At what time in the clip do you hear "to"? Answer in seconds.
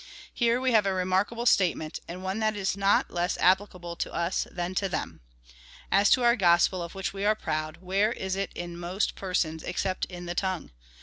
3.97-4.11, 4.73-4.89, 6.09-6.23